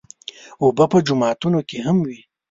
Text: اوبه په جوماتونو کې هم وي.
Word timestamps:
اوبه 0.63 0.85
په 0.91 0.97
جوماتونو 1.07 1.59
کې 1.69 1.77
هم 1.85 1.97
وي. 2.07 2.19